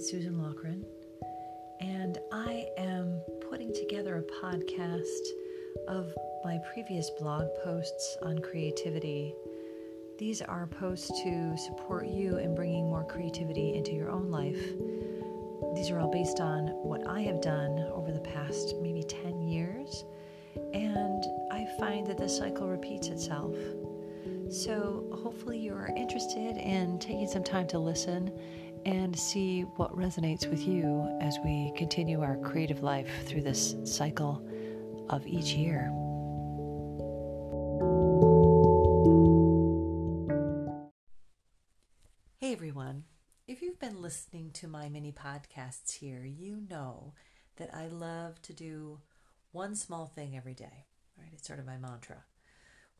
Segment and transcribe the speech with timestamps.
[0.00, 0.82] is Susan Loughrin,
[1.80, 5.04] and I am putting together a podcast
[5.88, 9.34] of my previous blog posts on creativity.
[10.18, 14.72] These are posts to support you in bringing more creativity into your own life.
[15.74, 20.06] These are all based on what I have done over the past maybe 10 years,
[20.72, 21.22] and
[21.52, 23.54] I find that this cycle repeats itself.
[24.48, 28.32] So, hopefully, you are interested in taking some time to listen
[28.86, 34.46] and see what resonates with you as we continue our creative life through this cycle
[35.08, 35.90] of each year.
[42.38, 43.04] Hey everyone.
[43.46, 47.14] If you've been listening to my mini podcasts here, you know
[47.56, 49.00] that I love to do
[49.52, 50.86] one small thing every day.
[51.18, 51.30] Right?
[51.32, 52.24] It's sort of my mantra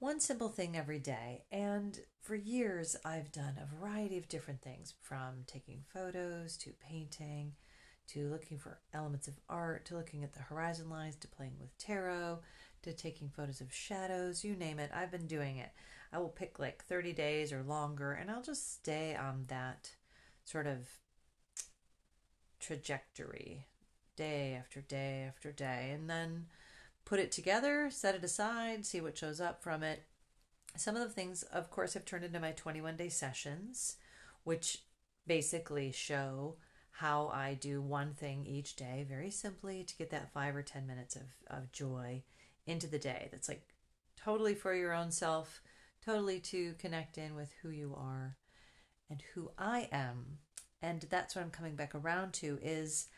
[0.00, 1.44] one simple thing every day.
[1.52, 7.52] And for years, I've done a variety of different things from taking photos to painting
[8.08, 11.76] to looking for elements of art to looking at the horizon lines to playing with
[11.78, 12.40] tarot
[12.82, 15.70] to taking photos of shadows you name it i've been doing it
[16.12, 19.90] i will pick like 30 days or longer and i'll just stay on that
[20.44, 20.88] sort of
[22.58, 23.66] trajectory
[24.16, 26.46] day after day after day and then
[27.04, 30.04] put it together, set it aside, see what shows up from it.
[30.76, 33.96] Some of the things, of course, have turned into my 21 day sessions,
[34.44, 34.78] which
[35.26, 36.56] basically show
[36.92, 40.86] how I do one thing each day very simply to get that five or 10
[40.86, 42.22] minutes of, of joy
[42.66, 43.28] into the day.
[43.30, 43.62] That's like
[44.16, 45.62] totally for your own self,
[46.04, 48.36] totally to connect in with who you are
[49.08, 50.38] and who I am.
[50.82, 53.08] And that's what I'm coming back around to is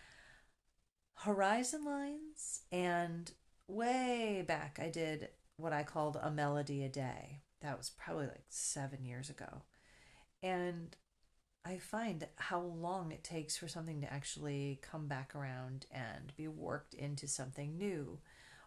[1.14, 3.30] horizon lines and
[3.68, 7.42] way back, I did what I called a melody a day.
[7.60, 9.62] That was probably like seven years ago.
[10.42, 10.96] And
[11.64, 16.48] I find how long it takes for something to actually come back around and be
[16.48, 18.18] worked into something new,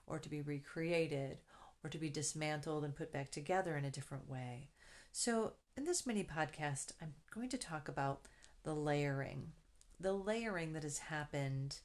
[0.07, 1.39] or to be recreated,
[1.83, 4.69] or to be dismantled and put back together in a different way.
[5.11, 8.21] So, in this mini podcast, I'm going to talk about
[8.63, 9.51] the layering,
[9.99, 11.79] the layering that has happened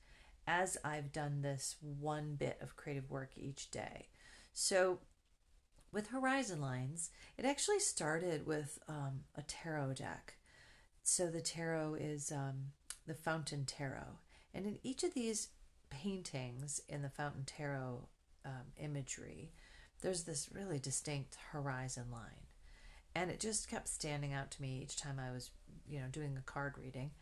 [0.50, 4.08] as I've done this one bit of creative work each day.
[4.52, 4.98] So,
[5.92, 10.34] with Horizon Lines, it actually started with um, a tarot deck.
[11.04, 12.72] So, the tarot is um,
[13.06, 14.18] the Fountain Tarot.
[14.52, 15.48] And in each of these
[15.88, 18.08] paintings in the Fountain Tarot
[18.44, 19.52] um, imagery,
[20.02, 22.46] there's this really distinct horizon line.
[23.14, 25.50] And it just kept standing out to me each time I was,
[25.88, 27.12] you know, doing a card reading.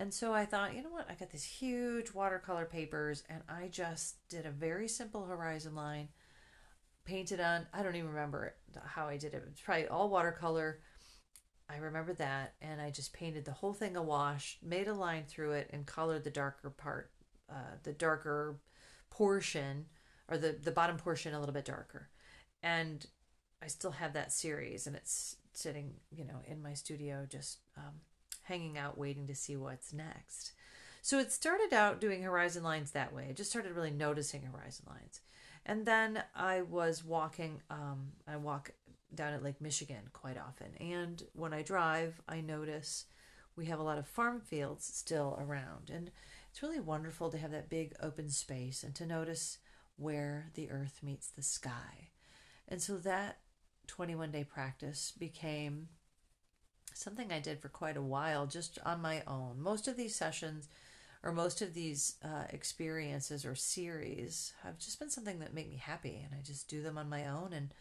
[0.00, 1.10] And so I thought, you know what?
[1.10, 6.08] I got these huge watercolor papers and I just did a very simple horizon line,
[7.04, 9.42] painted on, I don't even remember how I did it.
[9.46, 10.80] It's probably all watercolor.
[11.68, 12.54] I remember that.
[12.62, 16.24] And I just painted the whole thing awash, made a line through it, and colored
[16.24, 17.10] the darker part,
[17.50, 18.58] uh, the darker
[19.10, 19.84] portion,
[20.28, 22.08] or the, the bottom portion a little bit darker.
[22.62, 23.04] And
[23.62, 28.00] I still have that series and it's sitting, you know, in my studio just um,
[28.42, 30.52] hanging out waiting to see what's next.
[31.02, 33.26] So it started out doing horizon lines that way.
[33.28, 35.20] I just started really noticing horizon lines.
[35.64, 38.72] And then I was walking, um, I walk
[39.14, 40.68] down at Lake Michigan quite often.
[40.78, 43.06] And when I drive, I notice
[43.56, 45.90] we have a lot of farm fields still around.
[45.90, 46.10] And
[46.50, 49.58] it's really wonderful to have that big open space and to notice
[49.96, 52.10] where the earth meets the sky.
[52.68, 53.38] And so that
[53.86, 55.88] 21 day practice became
[57.00, 59.60] something I did for quite a while just on my own.
[59.60, 60.68] Most of these sessions
[61.22, 65.76] or most of these uh, experiences or series have just been something that make me
[65.76, 67.74] happy and I just do them on my own and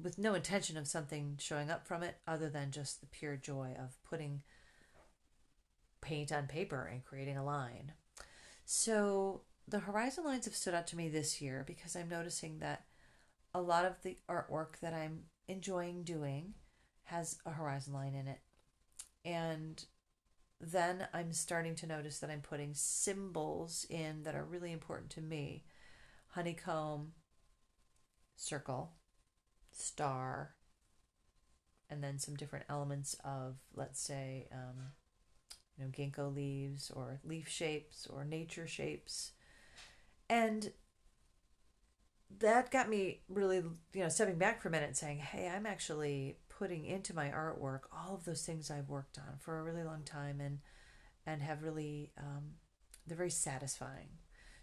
[0.00, 3.76] with no intention of something showing up from it other than just the pure joy
[3.78, 4.42] of putting
[6.00, 7.92] paint on paper and creating a line.
[8.64, 12.84] So the horizon lines have stood out to me this year because I'm noticing that
[13.54, 16.54] a lot of the artwork that I'm enjoying doing
[17.04, 18.38] has a horizon line in it.
[19.24, 19.84] And
[20.60, 25.20] then I'm starting to notice that I'm putting symbols in that are really important to
[25.20, 25.64] me
[26.28, 27.12] honeycomb,
[28.36, 28.92] circle,
[29.70, 30.54] star,
[31.90, 34.92] and then some different elements of, let's say, um,
[35.76, 39.32] you know, ginkgo leaves or leaf shapes or nature shapes.
[40.30, 40.72] And
[42.38, 45.66] that got me really, you know, stepping back for a minute and saying, hey, I'm
[45.66, 49.82] actually putting into my artwork all of those things I've worked on for a really
[49.82, 50.60] long time and
[51.26, 52.52] and have really um,
[53.04, 54.06] they're very satisfying.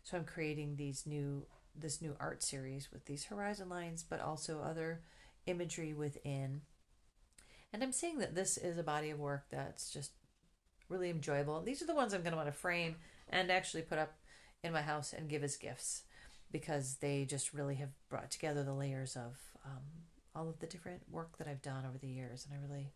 [0.06, 4.62] So I'm creating these new this new art series with these horizon lines, but also
[4.62, 5.02] other
[5.46, 6.62] imagery within.
[7.74, 10.12] And I'm seeing that this is a body of work that's just
[10.88, 11.62] really enjoyable.
[11.62, 12.96] These are the ones I'm going to want to frame
[13.28, 14.14] and actually put up
[14.64, 16.04] in my house and give as gifts
[16.50, 19.84] because they just really have brought together the layers of um,
[20.40, 22.94] all of the different work that I've done over the years, and I really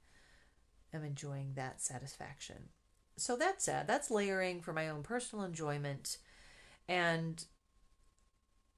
[0.93, 2.69] am enjoying that satisfaction.
[3.17, 3.65] So that's.
[3.65, 6.17] That's layering for my own personal enjoyment.
[6.87, 7.43] And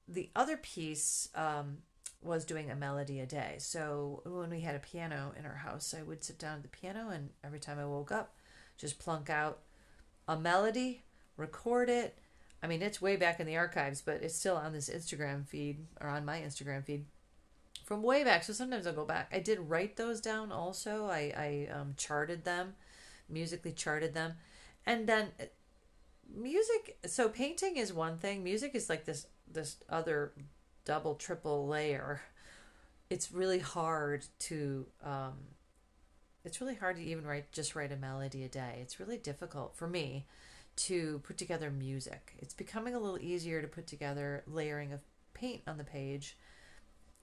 [0.08, 1.78] the other piece um,
[2.22, 3.56] was doing a melody a day.
[3.58, 6.68] So when we had a piano in our house, I would sit down at the
[6.68, 8.34] piano, and every time I woke up,
[8.76, 9.60] just plunk out
[10.28, 11.02] a melody,
[11.36, 12.18] record it.
[12.62, 15.86] I mean, it's way back in the archives, but it's still on this Instagram feed
[16.00, 17.04] or on my Instagram feed
[17.86, 18.42] from way back.
[18.42, 19.30] So sometimes I'll go back.
[19.32, 21.06] I did write those down also.
[21.06, 22.74] I, I um, charted them,
[23.28, 24.34] musically charted them.
[24.84, 25.44] And then uh,
[26.36, 28.42] music, so painting is one thing.
[28.42, 30.32] Music is like this, this other
[30.84, 32.20] double, triple layer.
[33.08, 35.34] It's really hard to, um,
[36.44, 38.80] it's really hard to even write, just write a melody a day.
[38.82, 40.26] It's really difficult for me
[40.74, 42.32] to put together music.
[42.38, 45.00] It's becoming a little easier to put together layering of
[45.34, 46.36] paint on the page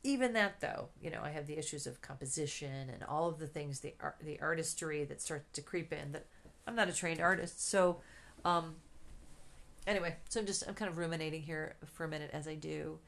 [0.04, 3.48] even that though you know i have the issues of composition and all of the
[3.48, 6.26] things the art the artistry that starts to creep in that
[6.68, 7.98] i'm not a trained artist so
[8.46, 8.76] um
[9.88, 13.00] anyway so i'm just i'm kind of ruminating here for a minute as i do.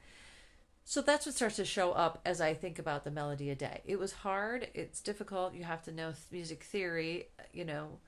[0.88, 3.80] So that's what starts to show up as i think about the melody a day.
[3.84, 7.98] It was hard it's difficult you have to know music theory you know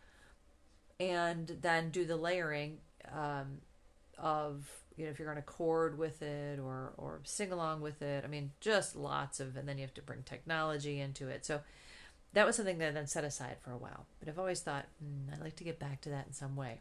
[1.00, 2.78] and then do the layering
[3.12, 3.58] um,
[4.16, 4.68] of
[4.98, 8.24] you know if you're going to chord with it or or sing along with it
[8.24, 11.46] i mean just lots of and then you have to bring technology into it.
[11.46, 11.60] So
[12.34, 14.06] that was something that I then set aside for a while.
[14.18, 16.80] But i've always thought mm, i'd like to get back to that in some way.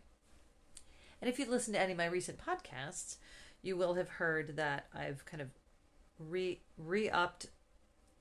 [1.22, 3.18] And if you listen to any of my recent podcasts
[3.62, 5.50] you will have heard that i've kind of
[6.20, 7.48] re re-upped.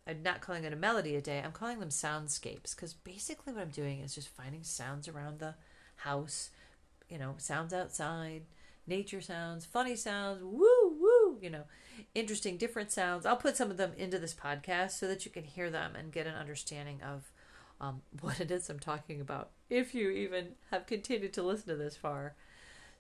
[0.09, 1.43] I'm not calling it a melody a day.
[1.45, 5.55] I'm calling them soundscapes because basically what i'm doing is just finding sounds around the
[5.97, 6.51] house
[7.09, 8.43] you know sounds outside
[8.87, 11.65] nature sounds, funny sounds, woo, woo, you know,
[12.15, 13.27] interesting, different sounds.
[13.27, 16.13] I'll put some of them into this podcast so that you can hear them and
[16.13, 17.31] get an understanding of
[17.81, 21.77] um, what it is I'm talking about, if you even have continued to listen to
[21.77, 22.35] this far.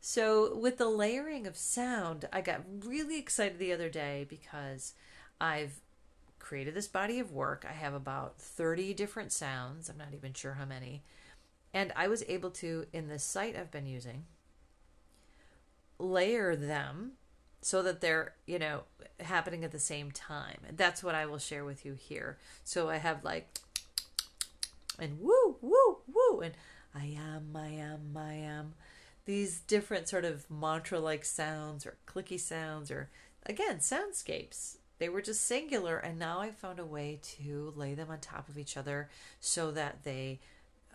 [0.00, 4.92] So, with the layering of sound, I got really excited the other day because
[5.40, 5.80] I've
[6.38, 7.66] created this body of work.
[7.68, 9.88] I have about 30 different sounds.
[9.88, 11.02] I'm not even sure how many.
[11.74, 14.26] And I was able to, in the site I've been using,
[16.12, 17.12] layer them
[17.62, 18.82] so that they're, you know,
[19.20, 20.58] happening at the same time.
[20.68, 22.38] And that's what I will share with you here.
[22.64, 23.58] So I have like,
[24.98, 26.54] and woo, woo, woo, and
[26.94, 28.74] I am, I am, I am.
[29.24, 33.10] These different sort of mantra like sounds or clicky sounds or,
[33.44, 34.76] again, soundscapes.
[34.98, 38.48] They were just singular, and now I found a way to lay them on top
[38.48, 39.10] of each other
[39.40, 40.38] so that they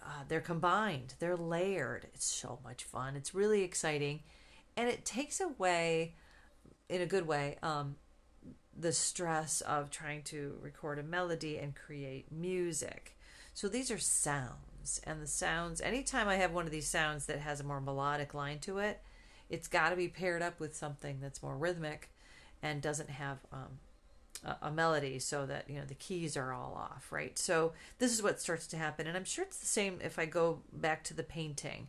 [0.01, 2.07] uh, they're combined, they're layered.
[2.13, 3.15] It's so much fun.
[3.15, 4.21] It's really exciting
[4.77, 6.15] and it takes away
[6.89, 7.95] in a good way um,
[8.77, 13.17] the stress of trying to record a melody and create music.
[13.53, 14.61] So these are sounds
[15.03, 18.33] and the sounds anytime i have one of these sounds that has a more melodic
[18.33, 18.99] line to it
[19.49, 22.09] it's got to be paired up with something that's more rhythmic
[22.63, 23.79] and doesn't have um,
[24.45, 27.37] a, a melody so that you know the keys are all off right?
[27.37, 30.25] So this is what starts to happen and i'm sure it's the same if i
[30.25, 31.87] go back to the painting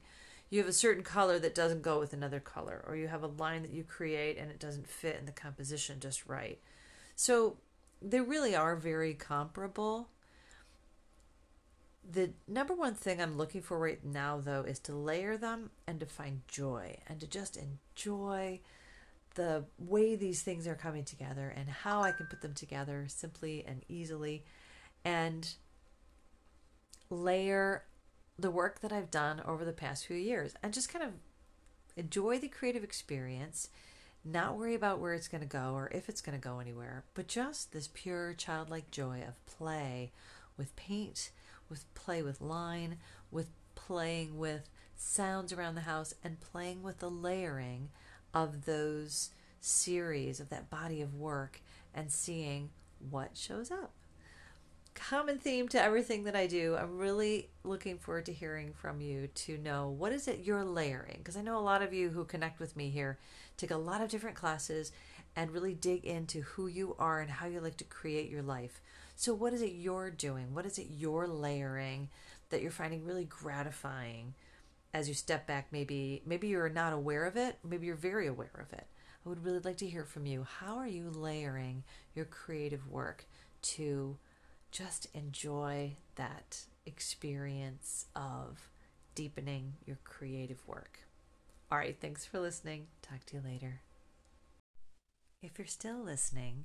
[0.53, 3.27] you have a certain color that doesn't go with another color, or you have a
[3.27, 6.61] line that you create and it doesn't fit in the composition just right.
[7.17, 7.57] So
[8.03, 10.09] they really are very comparable.
[12.09, 15.99] The number one thing I'm looking for right now, though, is to layer them and
[16.01, 18.61] to find joy and to just enjoy
[19.37, 23.65] the way these things are coming together and how I can put them together simply
[23.67, 24.45] and easily
[25.03, 25.55] and
[27.09, 27.85] layer
[28.39, 31.12] the work that I've done over the past few years and just kind of
[31.97, 33.69] enjoy the creative experience,
[34.25, 37.05] not worry about where it's going to go or if it's going to go anywhere,
[37.15, 40.12] but just this pure childlike joy of play
[40.57, 41.31] with paint,
[41.69, 42.99] with play with line,
[43.31, 47.89] with playing with sounds around the house, and playing with the layering
[48.33, 51.61] of those series of that body of work
[51.95, 52.71] and seeing
[53.11, 53.93] what shows up
[54.95, 56.77] common theme to everything that I do.
[56.77, 61.19] I'm really looking forward to hearing from you to know what is it you're layering
[61.19, 63.19] because I know a lot of you who connect with me here
[63.57, 64.93] take a lot of different classes
[65.35, 68.81] and really dig into who you are and how you like to create your life.
[69.17, 70.55] So what is it you're doing?
[70.55, 72.09] What is it you're layering
[72.51, 74.35] that you're finding really gratifying
[74.95, 78.51] as you step back maybe maybe you're not aware of it, maybe you're very aware
[78.61, 78.87] of it.
[79.25, 80.45] I would really like to hear from you.
[80.59, 81.85] How are you layering
[82.15, 83.25] your creative work
[83.63, 84.19] to
[84.73, 88.71] just enjoy that experience of
[89.14, 91.00] deepening your creative work.
[91.71, 92.87] All right, thanks for listening.
[93.02, 93.83] Talk to you later.
[95.43, 96.64] If you're still listening,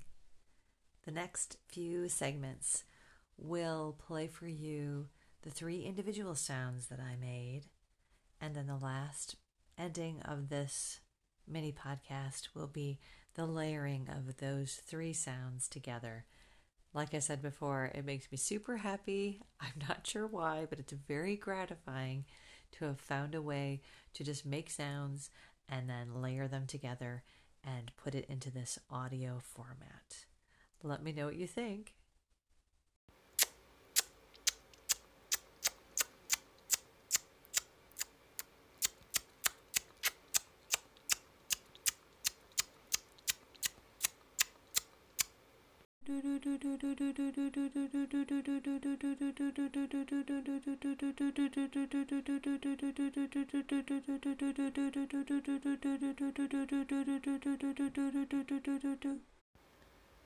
[1.06, 2.86] the next few segments
[3.38, 5.08] will play for you
[5.44, 7.64] the three individual sounds that I made,
[8.40, 9.36] and then the last
[9.78, 11.02] ending of this
[11.48, 13.00] mini podcast will be
[13.36, 16.26] the layering of those three sounds together.
[16.98, 19.44] Like I said before, it makes me super happy.
[19.62, 22.26] I'm not sure why, but it's very gratifying
[22.72, 23.82] to have found a way
[24.16, 25.30] to just make sounds
[25.70, 27.22] and then layer them together
[27.64, 30.26] and put it into this audio format.
[30.82, 31.94] Let me know what you think.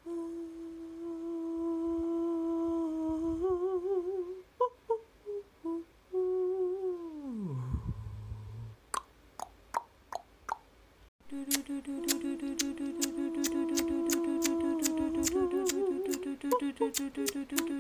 [0.06, 0.61] Oh.
[17.14, 17.71] tu, tu, tu,